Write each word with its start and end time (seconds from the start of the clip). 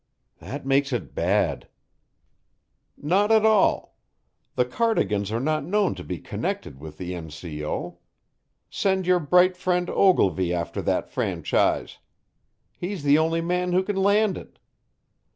"That 0.39 0.65
makes 0.65 0.91
it 0.91 1.13
bad." 1.13 1.67
"Not 2.97 3.31
at 3.31 3.45
all. 3.45 3.95
The 4.55 4.65
Cardigans 4.65 5.31
are 5.31 5.39
not 5.39 5.63
known 5.63 5.93
to 5.93 6.03
be 6.03 6.17
connected 6.17 6.79
with 6.79 6.97
the 6.97 7.13
N. 7.13 7.29
C. 7.29 7.63
O. 7.63 7.99
Send 8.67 9.05
your 9.05 9.19
bright 9.19 9.55
friend 9.55 9.91
Ogilvy 9.91 10.55
after 10.55 10.81
that 10.81 11.11
franchise. 11.11 11.99
He's 12.75 13.03
the 13.03 13.19
only 13.19 13.41
man 13.41 13.73
who 13.73 13.83
can 13.83 13.95
land 13.95 14.39
it. 14.39 14.57